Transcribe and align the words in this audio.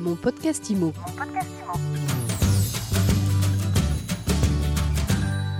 Mon 0.00 0.16
podcast 0.16 0.70
IMO. 0.70 0.94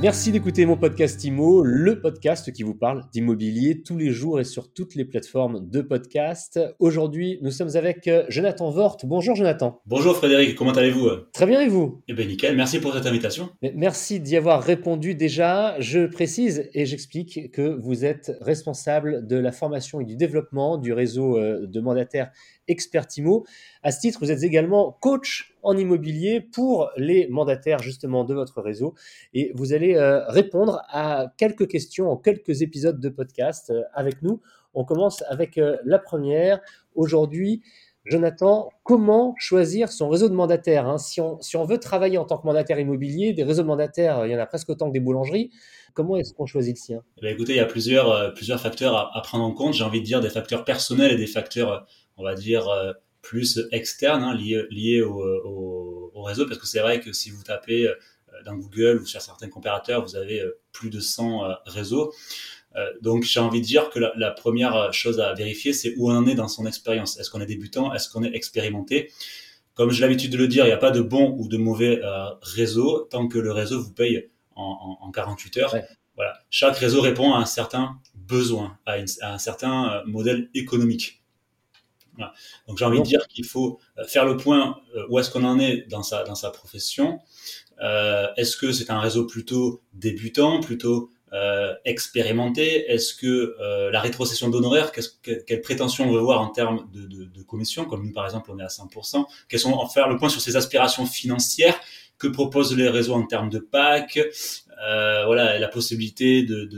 Merci 0.02 0.32
d'écouter 0.32 0.64
mon 0.64 0.78
podcast 0.78 1.22
IMO, 1.24 1.62
le 1.62 2.00
podcast 2.00 2.50
qui 2.54 2.62
vous 2.62 2.74
parle 2.74 3.04
d'immobilier 3.12 3.82
tous 3.82 3.98
les 3.98 4.12
jours 4.12 4.40
et 4.40 4.44
sur 4.44 4.72
toutes 4.72 4.94
les 4.94 5.04
plateformes 5.04 5.68
de 5.68 5.82
podcast. 5.82 6.58
Aujourd'hui, 6.78 7.38
nous 7.42 7.50
sommes 7.50 7.76
avec 7.76 8.08
euh, 8.08 8.24
Jonathan 8.30 8.70
Vort. 8.70 8.96
Bonjour 9.04 9.36
Jonathan. 9.36 9.82
Bonjour 9.84 10.16
Frédéric, 10.16 10.56
comment 10.56 10.72
allez-vous 10.72 11.06
Très 11.34 11.44
bien 11.44 11.60
et 11.60 11.68
vous? 11.68 12.00
Eh 12.08 12.14
bien 12.14 12.24
nickel, 12.24 12.56
merci 12.56 12.80
pour 12.80 12.94
cette 12.94 13.04
invitation. 13.04 13.50
Merci 13.74 14.20
d'y 14.20 14.38
avoir 14.38 14.62
répondu 14.62 15.14
déjà. 15.14 15.78
Je 15.80 16.06
précise 16.06 16.70
et 16.72 16.86
j'explique 16.86 17.52
que 17.52 17.60
vous 17.60 18.06
êtes 18.06 18.32
responsable 18.40 19.26
de 19.26 19.36
la 19.36 19.52
formation 19.52 20.00
et 20.00 20.06
du 20.06 20.16
développement 20.16 20.78
du 20.78 20.94
réseau 20.94 21.36
euh, 21.36 21.66
de 21.66 21.80
mandataires 21.80 22.30
Expertimo. 22.68 23.44
À 23.82 23.90
ce 23.90 24.00
titre, 24.00 24.20
vous 24.22 24.30
êtes 24.30 24.44
également 24.44 24.96
coach 25.00 25.52
en 25.62 25.76
immobilier 25.76 26.40
pour 26.40 26.90
les 26.96 27.28
mandataires 27.28 27.80
justement 27.80 28.24
de 28.24 28.34
votre 28.34 28.60
réseau 28.60 28.94
et 29.34 29.52
vous 29.54 29.72
allez 29.72 29.94
euh, 29.94 30.26
répondre 30.28 30.82
à 30.88 31.32
quelques 31.36 31.68
questions 31.68 32.10
en 32.10 32.16
quelques 32.16 32.62
épisodes 32.62 33.00
de 33.00 33.08
podcast 33.08 33.70
euh, 33.70 33.82
avec 33.94 34.22
nous. 34.22 34.40
On 34.74 34.84
commence 34.84 35.22
avec 35.28 35.58
euh, 35.58 35.76
la 35.84 35.98
première. 35.98 36.60
Aujourd'hui, 36.94 37.62
Jonathan, 38.04 38.70
comment 38.82 39.34
choisir 39.36 39.90
son 39.90 40.08
réseau 40.08 40.28
de 40.28 40.34
mandataires 40.34 40.88
hein? 40.88 40.98
si, 40.98 41.20
on, 41.20 41.64
veut 41.64 41.78
travailler 41.78 42.18
en 42.18 42.24
tant 42.24 42.38
que 42.38 42.46
mandataire 42.46 42.80
immobilier, 42.80 43.32
des 43.34 43.44
réseaux 43.44 43.62
de 43.62 43.68
mandataires, 43.68 44.26
il 44.26 44.32
y 44.32 44.36
en 44.36 44.38
a 44.38 44.46
presque 44.46 44.70
autant 44.70 44.88
que 44.88 44.94
des 44.94 45.00
boulangeries. 45.00 45.50
Comment 45.92 46.16
est-ce 46.16 46.32
qu'on 46.32 46.46
choisit 46.46 46.76
le 46.76 46.80
sien? 46.80 47.02
Eh 47.22 47.28
Écoutez, 47.28 47.52
il 47.52 47.58
y 47.58 47.60
a 47.60 47.66
plusieurs, 47.66 48.32
plusieurs 48.32 48.60
facteurs 48.60 48.96
à, 48.96 49.20
prendre 49.22 49.44
en 49.44 49.52
compte. 49.52 49.74
J'ai 49.74 49.84
envie 49.84 50.00
de 50.00 50.06
dire 50.06 50.20
des 50.20 50.30
facteurs 50.30 50.64
personnels 50.64 51.12
et 51.12 51.16
des 51.16 51.26
facteurs 51.26 51.86
on 52.20 52.22
va 52.22 52.34
dire, 52.34 52.68
plus 53.22 53.60
externe, 53.72 54.22
hein, 54.22 54.34
lié, 54.34 54.64
lié 54.70 55.02
au, 55.02 55.22
au, 55.22 56.12
au, 56.14 56.22
réseau, 56.22 56.46
parce 56.46 56.58
que 56.58 56.66
c'est 56.66 56.80
vrai 56.80 57.00
que 57.00 57.12
si 57.12 57.30
vous 57.30 57.42
tapez 57.42 57.86
euh, 57.86 57.94
dans 58.44 58.56
Google 58.56 59.00
ou 59.02 59.06
sur 59.06 59.20
certains 59.20 59.48
compérateurs, 59.48 60.04
vous 60.04 60.16
avez 60.16 60.40
euh, 60.40 60.58
plus 60.72 60.90
de 60.90 61.00
100 61.00 61.42
réseaux. 61.66 62.12
donc 63.02 63.24
j'ai 63.24 63.40
envie 63.40 63.60
de 63.60 63.66
dire 63.66 63.90
que 63.90 63.98
la, 63.98 64.12
la, 64.16 64.30
première 64.30 64.92
chose 64.92 65.18
à 65.20 65.34
vérifier, 65.34 65.72
c'est 65.72 65.94
où 65.96 66.10
on 66.10 66.14
en 66.14 66.26
est 66.26 66.36
dans 66.36 66.48
son 66.48 66.66
expérience. 66.66 67.18
Est-ce 67.18 67.30
qu'on 67.30 67.40
est 67.40 67.46
débutant? 67.46 67.92
Est-ce 67.92 68.08
qu'on 68.08 68.22
est 68.22 68.34
expérimenté? 68.34 69.10
Comme 69.74 69.90
j'ai 69.90 70.02
l'habitude 70.02 70.30
de 70.30 70.36
le 70.36 70.46
dire, 70.46 70.64
il 70.64 70.68
n'y 70.68 70.72
a 70.72 70.78
pas 70.78 70.92
de 70.92 71.00
bon 71.00 71.34
ou 71.38 71.48
de 71.48 71.56
mauvais 71.56 72.00
réseau 72.42 73.08
tant 73.10 73.26
que 73.26 73.38
le 73.38 73.50
réseau 73.50 73.80
vous 73.82 73.92
paye 73.92 74.30
en, 74.54 74.98
en, 75.00 75.06
en 75.06 75.10
48 75.10 75.56
heures. 75.56 75.74
Ouais. 75.74 75.84
Voilà. 76.14 76.34
Chaque 76.50 76.76
réseau 76.76 77.00
répond 77.00 77.32
à 77.32 77.38
un 77.38 77.46
certain 77.46 77.98
besoin, 78.14 78.78
à, 78.86 78.98
une, 78.98 79.06
à 79.22 79.34
un 79.34 79.38
certain 79.38 80.02
modèle 80.06 80.48
économique. 80.54 81.19
Voilà. 82.20 82.34
Donc 82.68 82.76
j'ai 82.76 82.84
envie 82.84 82.98
de 82.98 83.04
dire 83.04 83.26
qu'il 83.28 83.46
faut 83.46 83.78
faire 84.06 84.26
le 84.26 84.36
point 84.36 84.80
où 85.08 85.18
est-ce 85.18 85.30
qu'on 85.30 85.44
en 85.44 85.58
est 85.58 85.88
dans 85.88 86.02
sa 86.02 86.24
dans 86.24 86.34
sa 86.34 86.50
profession. 86.50 87.20
Euh, 87.82 88.26
est-ce 88.36 88.56
que 88.56 88.72
c'est 88.72 88.90
un 88.90 89.00
réseau 89.00 89.26
plutôt 89.26 89.82
débutant, 89.94 90.60
plutôt 90.60 91.10
euh, 91.32 91.72
expérimenté? 91.84 92.90
Est-ce 92.90 93.14
que 93.14 93.56
euh, 93.60 93.90
la 93.90 94.00
rétrocession 94.00 94.50
d'honoraires, 94.50 94.92
qu 94.92 95.00
quelle 95.46 95.60
prétention 95.62 96.08
on 96.08 96.12
veut 96.12 96.20
voir 96.20 96.42
en 96.42 96.48
termes 96.48 96.88
de, 96.92 97.06
de, 97.06 97.24
de, 97.24 97.42
commission? 97.42 97.86
Comme 97.86 98.04
nous 98.04 98.12
par 98.12 98.26
exemple, 98.26 98.50
on 98.52 98.58
est 98.58 98.62
à 98.62 98.66
100%. 98.66 99.24
Quels 99.48 99.60
sont 99.60 99.72
en 99.72 99.88
faire 99.88 100.08
le 100.08 100.18
point 100.18 100.28
sur 100.28 100.40
ses 100.40 100.56
aspirations 100.56 101.06
financières? 101.06 101.80
Que 102.18 102.28
proposent 102.28 102.76
les 102.76 102.90
réseaux 102.90 103.14
en 103.14 103.24
termes 103.24 103.48
de 103.48 103.58
PAC, 103.58 104.18
euh, 104.18 105.24
voilà, 105.26 105.58
la 105.58 105.68
possibilité 105.68 106.42
de, 106.42 106.68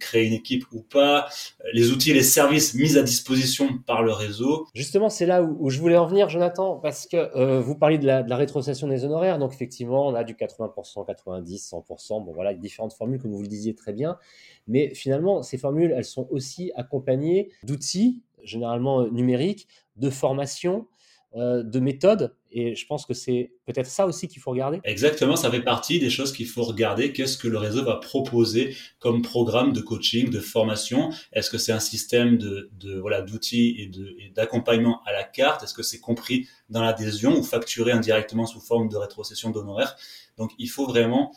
créer 0.00 0.26
une 0.26 0.32
équipe 0.32 0.64
ou 0.72 0.82
pas, 0.82 1.28
les 1.72 1.90
outils 1.90 2.10
et 2.10 2.14
les 2.14 2.22
services 2.22 2.74
mis 2.74 2.96
à 2.98 3.02
disposition 3.02 3.78
par 3.86 4.02
le 4.02 4.12
réseau. 4.12 4.66
Justement, 4.74 5.08
c'est 5.08 5.26
là 5.26 5.42
où, 5.42 5.70
je 5.70 5.78
voulais 5.78 5.96
en 5.96 6.06
venir, 6.06 6.28
Jonathan, 6.28 6.76
parce 6.76 7.06
que 7.06 7.16
euh, 7.16 7.60
vous 7.60 7.76
parliez 7.76 7.98
de 7.98 8.06
la, 8.06 8.22
de 8.22 8.30
la, 8.30 8.36
rétrocession 8.36 8.88
des 8.88 9.04
honoraires, 9.04 9.38
donc 9.38 9.52
effectivement, 9.52 10.06
on 10.06 10.14
a 10.14 10.24
du 10.24 10.34
80%, 10.34 11.06
90, 11.06 11.70
100%, 11.72 12.24
bon 12.24 12.32
voilà, 12.32 12.54
différentes 12.54 12.94
formules, 12.94 13.20
comme 13.20 13.32
vous 13.32 13.42
le 13.42 13.48
disiez 13.48 13.74
très 13.74 13.92
bien, 13.92 14.18
mais 14.66 14.94
finalement, 14.94 15.42
ces 15.42 15.58
formules, 15.58 15.92
elles 15.96 16.04
sont 16.04 16.26
aussi 16.30 16.72
accompagnées 16.74 17.50
d'outils, 17.62 18.22
généralement 18.42 19.06
numériques, 19.06 19.68
de 19.96 20.10
formation, 20.10 20.86
euh, 21.36 21.62
de 21.62 21.78
méthodes. 21.78 22.34
Et 22.50 22.74
je 22.74 22.84
pense 22.86 23.06
que 23.06 23.14
c'est 23.14 23.52
peut-être 23.64 23.86
ça 23.86 24.06
aussi 24.06 24.26
qu'il 24.26 24.42
faut 24.42 24.50
regarder. 24.50 24.80
Exactement, 24.82 25.36
ça 25.36 25.48
fait 25.48 25.62
partie 25.62 26.00
des 26.00 26.10
choses 26.10 26.32
qu'il 26.32 26.48
faut 26.48 26.64
regarder. 26.64 27.12
Qu'est-ce 27.12 27.38
que 27.38 27.46
le 27.46 27.56
réseau 27.56 27.84
va 27.84 27.96
proposer 27.96 28.74
comme 28.98 29.22
programme 29.22 29.72
de 29.72 29.80
coaching, 29.80 30.30
de 30.30 30.40
formation? 30.40 31.10
Est-ce 31.32 31.48
que 31.48 31.58
c'est 31.58 31.70
un 31.70 31.78
système 31.78 32.36
de, 32.36 32.68
de 32.80 32.98
voilà 32.98 33.22
d'outils 33.22 33.76
et 33.78 34.30
d'accompagnement 34.34 35.02
à 35.06 35.12
la 35.12 35.22
carte? 35.22 35.62
Est-ce 35.62 35.74
que 35.74 35.84
c'est 35.84 36.00
compris 36.00 36.48
dans 36.68 36.82
l'adhésion 36.82 37.38
ou 37.38 37.44
facturé 37.44 37.92
indirectement 37.92 38.46
sous 38.46 38.60
forme 38.60 38.88
de 38.88 38.96
rétrocession 38.96 39.50
d'honoraires? 39.50 39.96
Donc 40.36 40.50
il 40.58 40.68
faut 40.68 40.86
vraiment 40.86 41.32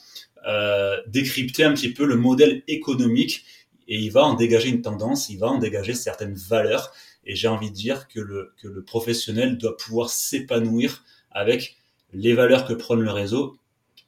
euh, 0.48 0.98
décrypter 1.08 1.64
un 1.64 1.74
petit 1.74 1.94
peu 1.94 2.06
le 2.06 2.16
modèle 2.16 2.64
économique 2.68 3.46
et 3.88 3.98
il 3.98 4.10
va 4.10 4.24
en 4.24 4.34
dégager 4.34 4.70
une 4.70 4.82
tendance, 4.82 5.30
il 5.30 5.38
va 5.38 5.48
en 5.48 5.58
dégager 5.58 5.94
certaines 5.94 6.34
valeurs. 6.34 6.92
Et 7.26 7.36
j'ai 7.36 7.48
envie 7.48 7.70
de 7.70 7.76
dire 7.76 8.08
que 8.08 8.20
le, 8.20 8.54
que 8.62 8.68
le 8.68 8.84
professionnel 8.84 9.58
doit 9.58 9.78
pouvoir 9.78 10.10
s'épanouir 10.10 11.04
avec 11.32 11.78
les 12.14 12.34
valeurs 12.34 12.66
que 12.66 12.74
prône 12.74 13.02
le 13.02 13.12
réseau 13.12 13.58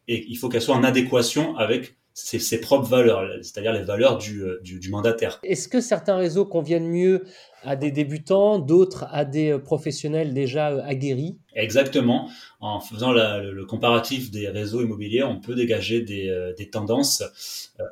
et 0.08 0.26
il 0.28 0.38
faut 0.38 0.50
qu'elles 0.50 0.62
soient 0.62 0.76
en 0.76 0.84
adéquation 0.84 1.58
avec 1.58 1.96
ses, 2.14 2.40
ses 2.40 2.62
propres 2.62 2.88
valeurs, 2.88 3.28
c'est-à-dire 3.42 3.74
les 3.74 3.81
valeurs 3.81 4.18
du, 4.18 4.44
du, 4.64 4.80
du 4.80 4.90
mandataire. 4.90 5.40
Est-ce 5.44 5.68
que 5.68 5.81
certains 5.81 6.16
réseaux 6.16 6.46
conviennent 6.46 6.88
mieux 6.88 7.26
à 7.64 7.76
des 7.76 7.92
débutants, 7.92 8.59
d'autres 8.59 9.06
à 9.12 9.26
des 9.26 9.58
professionnels 9.59 10.34
déjà 10.34 10.68
aguerris? 10.86 11.38
Exactement. 11.56 12.30
En 12.62 12.80
faisant 12.80 13.12
la, 13.12 13.40
le, 13.42 13.66
comparatif 13.66 14.32
des 14.32 14.47
réseaux 14.47 14.82
immobiliers, 14.82 15.24
on 15.24 15.42
peut 15.42 15.56
dégager 15.56 16.02
des, 16.02 16.53
des 16.58 16.70
tendances. 16.70 17.22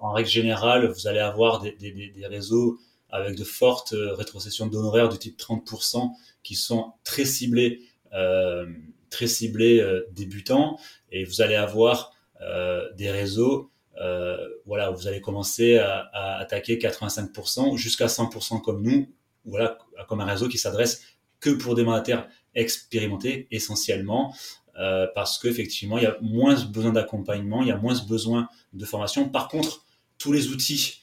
En 0.01 0.13
règle 0.13 0.29
générale, 0.29 0.87
vous 0.87 1.07
allez 1.07 1.19
avoir 1.19 1.59
des, 1.59 1.73
des, 1.73 1.91
des 1.91 2.27
réseaux 2.27 2.77
avec 3.13 3.37
de 3.37 3.43
fortes 3.43 3.93
rétrocessions 3.95 4.67
d'honoraires 4.67 5.07
du 5.07 5.17
type 5.17 5.39
30% 5.39 6.11
qui 6.41 6.55
sont 6.55 6.93
très 7.03 7.25
ciblés, 7.25 7.81
euh, 8.13 8.65
très 9.09 9.27
ciblés 9.27 9.79
euh, 9.79 10.01
débutants. 10.11 10.77
Et 11.11 11.23
vous 11.23 11.41
allez 11.41 11.55
avoir 11.55 12.11
euh, 12.41 12.91
des 12.93 13.11
réseaux, 13.11 13.71
euh, 14.01 14.37
voilà, 14.65 14.89
vous 14.89 15.07
allez 15.07 15.21
commencer 15.21 15.77
à, 15.77 16.09
à 16.11 16.39
attaquer 16.39 16.77
85% 16.77 17.77
jusqu'à 17.77 18.07
100% 18.07 18.61
comme 18.61 18.81
nous, 18.81 19.07
voilà, 19.45 19.77
comme 20.07 20.19
un 20.19 20.25
réseau 20.25 20.49
qui 20.49 20.57
s'adresse 20.57 21.03
que 21.39 21.51
pour 21.51 21.75
des 21.75 21.83
mandataires 21.83 22.27
expérimentés 22.55 23.47
essentiellement. 23.51 24.33
Euh, 24.79 25.05
parce 25.13 25.37
qu'effectivement, 25.37 25.99
il 25.99 26.03
y 26.03 26.07
a 26.07 26.17
moins 26.19 26.55
besoin 26.65 26.91
d'accompagnement, 26.91 27.61
il 27.61 27.67
y 27.67 27.71
a 27.71 27.77
moins 27.77 27.93
besoin 28.07 28.47
de 28.73 28.85
formation. 28.85 29.29
Par 29.29 29.47
contre, 29.47 29.85
tous 30.17 30.31
les 30.31 30.47
outils 30.47 31.02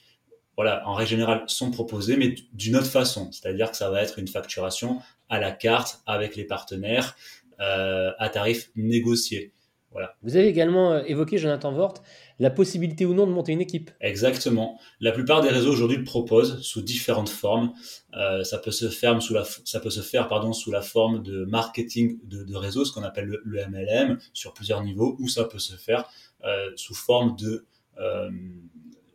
voilà, 0.56 0.86
en 0.86 0.94
règle 0.94 1.10
générale, 1.10 1.44
sont 1.46 1.70
proposés, 1.70 2.16
mais 2.16 2.34
d'une 2.52 2.76
autre 2.76 2.86
façon. 2.86 3.30
C'est-à-dire 3.32 3.70
que 3.70 3.76
ça 3.76 3.90
va 3.90 4.02
être 4.02 4.18
une 4.18 4.28
facturation 4.28 5.00
à 5.28 5.40
la 5.40 5.52
carte 5.52 6.02
avec 6.06 6.36
les 6.36 6.44
partenaires 6.44 7.16
euh, 7.60 8.12
à 8.18 8.28
tarif 8.28 8.70
négocié. 8.76 9.52
Voilà. 9.92 10.14
Vous 10.22 10.36
avez 10.36 10.46
également 10.46 10.92
euh, 10.92 11.02
évoqué, 11.06 11.36
Jonathan 11.36 11.72
Vort, 11.72 11.94
la 12.38 12.50
possibilité 12.50 13.06
ou 13.06 13.14
non 13.14 13.26
de 13.26 13.32
monter 13.32 13.52
une 13.52 13.60
équipe. 13.60 13.90
Exactement. 14.00 14.78
La 15.00 15.10
plupart 15.10 15.40
des 15.40 15.48
réseaux 15.48 15.72
aujourd'hui 15.72 15.96
le 15.96 16.04
proposent 16.04 16.60
sous 16.62 16.80
différentes 16.80 17.28
formes. 17.28 17.72
Euh, 18.16 18.44
ça 18.44 18.58
peut 18.58 18.70
se 18.70 18.88
faire 18.88 19.20
sous 19.20 19.34
la, 19.34 19.44
ça 19.64 19.80
peut 19.80 19.90
se 19.90 20.00
faire 20.00 20.28
pardon 20.28 20.52
sous 20.52 20.70
la 20.70 20.80
forme 20.80 21.22
de 21.22 21.44
marketing 21.44 22.20
de, 22.22 22.44
de 22.44 22.54
réseau, 22.54 22.84
ce 22.84 22.92
qu'on 22.92 23.02
appelle 23.02 23.26
le, 23.26 23.42
le, 23.44 23.66
MLM, 23.66 24.18
sur 24.32 24.52
plusieurs 24.52 24.84
niveaux, 24.84 25.16
ou 25.18 25.26
ça 25.26 25.44
peut 25.44 25.58
se 25.58 25.74
faire 25.74 26.08
euh, 26.44 26.70
sous 26.76 26.94
forme 26.94 27.34
de 27.36 27.66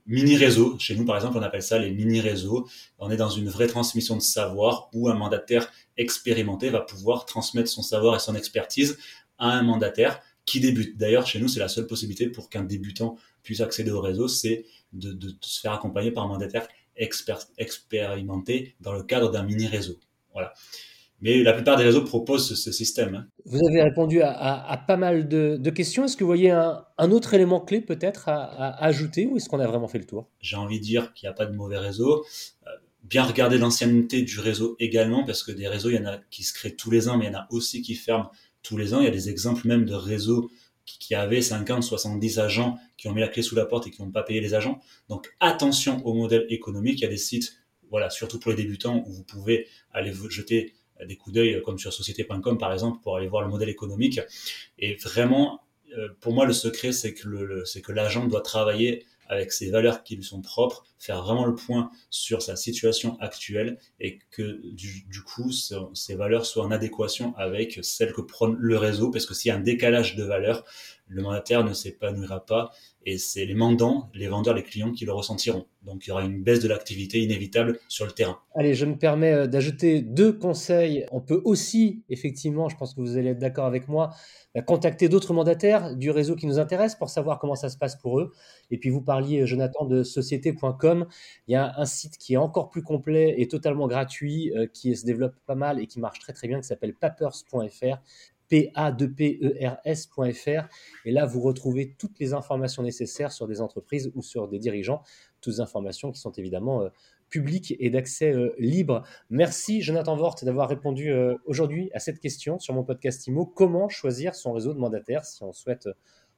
mini-réseaux. 0.06 0.78
Chez 0.80 0.96
nous, 0.96 1.06
par 1.06 1.16
exemple, 1.16 1.38
on 1.38 1.42
appelle 1.42 1.64
ça 1.64 1.80
les 1.80 1.92
mini-réseaux. 1.92 2.68
On 3.00 3.10
est 3.12 3.18
dans 3.18 3.30
une 3.30 3.50
vraie 3.50 3.68
transmission 3.68 4.16
de 4.16 4.22
savoir 4.22 4.90
où 4.94 5.10
un 5.10 5.16
mandataire 5.16 5.72
expérimenté 5.98 6.70
va 6.70 6.82
pouvoir 6.82 7.26
transmettre 7.26 7.70
son 7.70 7.82
savoir 7.82 8.16
et 8.16 8.20
son 8.20 8.36
expertise 8.36 8.98
à 9.38 9.52
un 9.52 9.64
mandataire 9.64 10.22
qui 10.46 10.60
débute. 10.60 10.98
D'ailleurs, 10.98 11.26
chez 11.26 11.40
nous, 11.40 11.48
c'est 11.48 11.60
la 11.60 11.68
seule 11.68 11.88
possibilité 11.88 12.30
pour 12.30 12.50
qu'un 12.50 12.64
débutant 12.64 13.18
puisse 13.44 13.62
accéder 13.62 13.92
au 13.92 14.02
réseau, 14.02 14.28
c'est 14.28 14.66
de, 14.94 15.36
se 15.42 15.60
faire 15.60 15.74
accompagner 15.74 16.12
par 16.12 16.24
un 16.24 16.28
mandataire 16.28 16.68
expert, 16.96 17.40
expérimenté 17.58 18.76
dans 18.80 18.94
le 18.94 19.04
cadre 19.04 19.32
d'un 19.32 19.44
mini-réseau. 19.44 20.00
Voilà. 20.34 20.54
Mais 21.22 21.42
la 21.44 21.54
plupart 21.54 21.78
des 21.78 21.84
réseaux 21.84 22.04
proposent 22.04 22.50
ce, 22.50 22.56
ce 22.56 22.72
système. 22.72 23.16
Hein. 23.16 23.28
Vous 23.46 23.60
avez 23.68 23.82
répondu 23.82 24.22
à, 24.22 24.32
à, 24.32 24.72
à 24.72 24.78
pas 24.78 24.98
mal 24.98 25.28
de, 25.28 25.58
de 25.60 25.70
questions. 25.70 26.06
Est-ce 26.06 26.18
que 26.18 26.24
vous 26.24 26.30
voyez 26.30 26.52
un, 26.52 26.86
un 26.98 27.12
autre 27.12 27.34
élément 27.34 27.62
clé 27.62 27.82
peut-être 27.82 28.30
à, 28.30 28.44
à, 28.44 28.86
ajouter 28.86 29.26
ou 29.26 29.38
est-ce 29.38 29.50
qu'on 29.50 29.60
a 29.60 29.68
vraiment 29.68 29.88
fait 29.88 29.98
le 29.98 30.06
tour? 30.06 30.30
J'ai 30.42 30.58
envie 30.58 30.80
de 30.80 30.84
dire 30.84 31.14
qu'il 31.14 31.28
n'y 31.28 31.32
a 31.32 31.36
pas 31.36 31.46
de 31.46 31.56
mauvais 31.56 31.78
réseau. 31.78 32.26
Euh, 32.68 32.70
bien 33.04 33.24
regarder 33.24 33.58
l'ancienneté 33.58 34.24
du 34.24 34.40
réseau 34.40 34.76
également, 34.80 35.24
parce 35.26 35.44
que 35.44 35.52
des 35.52 35.68
réseaux, 35.68 35.90
il 35.90 35.96
y 35.96 36.00
en 36.00 36.06
a 36.06 36.18
qui 36.32 36.44
se 36.44 36.54
créent 36.54 36.76
tous 36.76 36.92
les 36.92 37.08
ans, 37.08 37.18
mais 37.18 37.26
il 37.26 37.32
y 37.32 37.36
en 37.36 37.40
a 37.40 37.48
aussi 37.52 37.82
qui 37.82 37.96
ferment 37.96 38.32
tous 38.64 38.78
les 38.78 38.94
ans. 38.94 39.00
Il 39.00 39.06
y 39.06 39.08
a 39.08 39.12
des 39.12 39.30
exemples 39.30 39.68
même 39.68 39.86
de 39.86 39.94
réseaux 39.94 40.50
qui, 40.86 41.00
qui 41.00 41.16
avaient 41.16 41.42
50, 41.42 41.84
70 41.84 42.40
agents 42.40 42.78
qui 42.98 43.08
ont 43.08 43.14
mis 43.14 43.22
la 43.22 43.28
clé 43.28 43.42
sous 43.42 43.56
la 43.56 43.66
porte 43.66 43.88
et 43.88 43.92
qui 43.92 44.02
n'ont 44.02 44.12
pas 44.12 44.24
payé 44.24 44.42
les 44.42 44.54
agents. 44.54 44.80
Donc 45.10 45.34
attention 45.40 46.06
au 46.06 46.14
modèle 46.14 46.46
économique. 46.50 47.00
Il 47.00 47.04
y 47.04 47.08
a 47.08 47.10
des 47.10 47.18
sites, 47.18 47.58
voilà, 47.90 48.10
surtout 48.10 48.40
pour 48.40 48.52
les 48.52 48.58
débutants, 48.58 49.04
où 49.06 49.12
vous 49.12 49.24
pouvez 49.24 49.68
aller 49.92 50.14
jeter 50.30 50.74
des 51.06 51.16
coups 51.16 51.34
d'œil 51.34 51.62
comme 51.64 51.78
sur 51.78 51.92
société.com 51.92 52.58
par 52.58 52.72
exemple 52.72 53.00
pour 53.02 53.18
aller 53.18 53.28
voir 53.28 53.42
le 53.42 53.50
modèle 53.50 53.70
économique. 53.70 54.20
Et 54.80 54.96
vraiment, 54.96 55.62
pour 56.22 56.34
moi, 56.34 56.46
le 56.46 56.54
secret, 56.54 56.92
c'est 56.92 57.14
que 57.14 57.64
c'est 57.66 57.82
que 57.82 57.92
l'agent 57.92 58.28
doit 58.28 58.42
travailler 58.42 59.06
avec 59.28 59.52
ses 59.52 59.70
valeurs 59.70 60.04
qui 60.04 60.16
lui 60.16 60.24
sont 60.24 60.42
propres, 60.42 60.86
faire 61.00 61.24
vraiment 61.24 61.46
le 61.46 61.56
point 61.56 61.90
sur 62.10 62.42
sa 62.42 62.56
situation 62.56 63.18
actuelle 63.20 63.80
et 64.00 64.20
que 64.32 64.62
du, 64.72 65.22
coup, 65.24 65.52
ces 65.52 66.16
valeurs 66.16 66.46
soient 66.46 66.64
en 66.64 66.72
adéquation 66.72 67.36
avec 67.36 67.80
celles 67.82 68.14
que 68.14 68.22
prône 68.22 68.56
le 68.60 68.78
réseau, 68.78 69.10
parce 69.12 69.26
que 69.26 69.34
s'il 69.34 69.50
y 69.50 69.52
a 69.52 69.56
un 69.56 69.62
décalage 69.62 70.16
de 70.16 70.24
valeurs, 70.24 70.64
le 71.08 71.22
mandataire 71.22 71.64
ne 71.64 71.74
s'épanouira 71.74 72.46
pas 72.46 72.72
et 73.06 73.18
c'est 73.18 73.46
les 73.46 73.54
mandants, 73.54 74.10
les 74.14 74.28
vendeurs, 74.28 74.56
les 74.56 74.64
clients 74.64 74.92
qui 74.92 75.06
le 75.06 75.14
ressentiront. 75.14 75.68
Donc 75.84 76.08
il 76.08 76.10
y 76.10 76.12
aura 76.12 76.24
une 76.24 76.42
baisse 76.42 76.62
de 76.62 76.68
l'activité 76.68 77.20
inévitable 77.20 77.80
sur 77.88 78.06
le 78.06 78.12
terrain. 78.12 78.40
Allez, 78.56 78.74
je 78.74 78.86
me 78.86 78.98
permets 78.98 79.32
euh, 79.32 79.48
d'ajouter 79.48 80.02
deux 80.02 80.34
conseils. 80.34 81.06
On 81.12 81.22
peut 81.22 81.40
aussi, 81.46 82.04
effectivement, 82.10 82.70
je 82.70 82.76
pense 82.76 82.96
que 82.96 83.02
vous 83.02 83.18
allez 83.18 83.30
être 83.30 83.38
d'accord 83.38 83.66
avec 83.66 83.88
moi, 83.88 84.10
bah, 84.56 84.64
contacter 84.64 85.08
d'autres 85.10 85.34
mandataires 85.34 85.96
du 85.96 86.10
réseau 86.10 86.36
qui 86.36 86.48
nous 86.48 86.58
intéresse 86.58 86.96
pour 86.96 87.10
savoir 87.10 87.38
comment 87.38 87.54
ça 87.54 87.70
se 87.70 87.78
passe 87.78 87.96
pour 87.96 88.20
eux. 88.20 88.32
Et 88.72 88.80
puis 88.80 88.90
vous 88.90 89.02
parliez, 89.02 89.46
Jonathan, 89.46 89.86
de 89.86 90.02
société.com. 90.02 91.06
Il 91.48 91.52
y 91.52 91.56
a 91.56 91.76
un 91.78 91.86
site 91.86 92.18
qui 92.18 92.34
est 92.34 92.38
encore 92.38 92.70
plus 92.72 92.82
complet 92.82 93.36
et 93.38 93.48
totalement 93.48 93.88
gratuit, 93.88 94.52
euh, 94.58 94.66
qui 94.66 94.96
se 94.96 95.06
développe 95.06 95.36
pas 95.46 95.56
mal 95.56 95.80
et 95.80 95.86
qui 95.86 96.00
marche 96.00 96.18
très 96.18 96.34
très 96.34 96.48
bien, 96.48 96.60
qui 96.60 96.68
s'appelle 96.68 96.96
papers.fr 96.96 98.00
pa2pers.fr. 98.50 100.68
Et 101.06 101.12
là, 101.12 101.26
vous 101.26 101.42
retrouvez 101.42 101.96
toutes 101.98 102.20
les 102.20 102.34
informations 102.34 102.84
nécessaires 102.84 103.32
sur 103.32 103.48
des 103.48 103.62
entreprises 103.62 104.12
ou 104.16 104.22
sur 104.22 104.48
des 104.48 104.60
dirigeants, 104.60 105.02
toutes 105.42 105.60
informations 105.60 106.12
qui 106.12 106.20
sont 106.20 106.32
évidemment 106.32 106.82
euh, 106.82 106.90
publiques 107.30 107.76
et 107.80 107.90
d'accès 107.90 108.34
euh, 108.34 108.54
libre. 108.58 109.04
Merci 109.30 109.82
Jonathan 109.82 110.16
Vort 110.16 110.36
d'avoir 110.44 110.70
répondu 110.70 111.12
euh, 111.12 111.36
aujourd'hui 111.46 111.90
à 111.94 112.00
cette 112.00 112.20
question 112.20 112.60
sur 112.60 112.74
mon 112.74 112.84
podcast 112.84 113.26
IMO. 113.28 113.46
Comment 113.46 113.90
choisir 113.90 114.36
son 114.36 114.54
réseau 114.54 114.74
de 114.74 114.80
mandataires 114.80 115.26
si 115.26 115.44
on 115.44 115.52
souhaite 115.52 115.90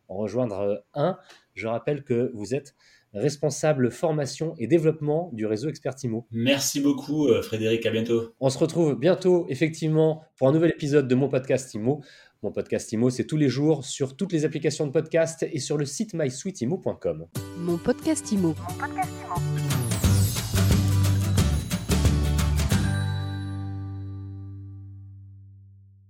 en 0.08 0.16
rejoindre 0.16 0.84
un 0.94 1.18
Je 1.54 1.68
rappelle 1.68 2.04
que 2.04 2.32
vous 2.34 2.54
êtes 2.54 2.76
responsable 3.14 3.92
formation 3.92 4.54
et 4.58 4.68
développement 4.68 5.30
du 5.34 5.46
réseau 5.46 5.70
Expertimo. 5.70 6.28
Merci 6.32 6.82
beaucoup 6.82 7.28
Frédéric, 7.42 7.86
à 7.86 7.92
bientôt. 7.92 8.34
On 8.40 8.50
se 8.50 8.58
retrouve 8.58 8.96
bientôt 8.96 9.46
effectivement 9.50 10.24
pour 10.38 10.50
un 10.50 10.52
nouvel 10.52 10.72
épisode 10.72 11.08
de 11.08 11.16
mon 11.16 11.30
podcast 11.30 11.74
IMO. 11.74 12.02
Mon 12.44 12.52
podcast 12.52 12.92
IMO, 12.92 13.10
c'est 13.10 13.26
tous 13.26 13.38
les 13.38 13.50
jours 13.50 13.84
sur 13.84 14.16
toutes 14.16 14.32
les 14.32 14.46
applications 14.46 14.86
de 14.86 14.92
podcast 14.92 15.44
et 15.52 15.60
sur 15.60 15.78
le 15.78 15.86
site 15.86 16.14
mysweetimo.com. 16.14 17.28
Mon 17.58 17.78
podcast 17.78 18.32
IMO. 18.32 18.50
Mon 18.50 18.78
podcast 18.78 19.12
IMO. 19.26 19.57